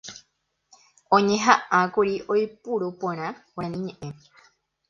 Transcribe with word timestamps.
oñeha'ãkuri 1.15 2.13
oipuru 2.33 2.87
porã 2.99 3.27
Guarani 3.53 3.79
ñe'ẽ 3.85 4.09